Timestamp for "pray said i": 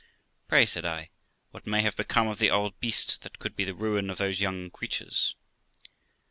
0.47-1.11